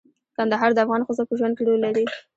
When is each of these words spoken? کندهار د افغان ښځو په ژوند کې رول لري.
کندهار 0.35 0.71
د 0.73 0.77
افغان 0.85 1.01
ښځو 1.07 1.23
په 1.29 1.33
ژوند 1.39 1.53
کې 1.57 1.63
رول 1.67 1.79
لري. 1.85 2.05